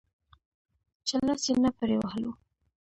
[1.07, 2.31] چې لاس يې نه پرې وهلو.